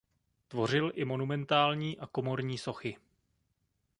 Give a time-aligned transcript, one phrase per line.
[0.47, 2.97] Tvořil i monumentální a komorní sochy.